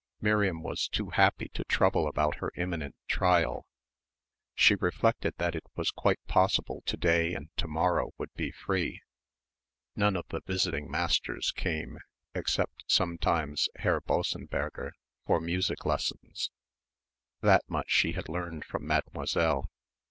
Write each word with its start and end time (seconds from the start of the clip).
Miriam 0.19 0.63
was 0.63 0.87
too 0.87 1.11
happy 1.11 1.49
to 1.53 1.63
trouble 1.65 2.07
about 2.07 2.37
her 2.37 2.51
imminent 2.55 2.95
trial. 3.07 3.67
She 4.55 4.73
reflected 4.73 5.35
that 5.37 5.53
it 5.53 5.65
was 5.75 5.91
quite 5.91 6.17
possible 6.25 6.81
to 6.87 6.97
day 6.97 7.35
and 7.35 7.49
to 7.57 7.67
morrow 7.67 8.09
would 8.17 8.33
be 8.33 8.49
free. 8.51 9.03
None 9.95 10.15
of 10.15 10.25
the 10.29 10.41
visiting 10.41 10.89
masters 10.89 11.51
came, 11.51 11.99
except, 12.33 12.83
sometimes, 12.87 13.69
Herr 13.75 14.01
Bossenberger 14.01 14.93
for 15.27 15.39
music 15.39 15.85
lessons 15.85 16.49
that 17.41 17.69
much 17.69 17.91
she 17.91 18.13
had 18.13 18.27
learned 18.27 18.65
from 18.65 18.87
Mademoiselle. 18.87 19.69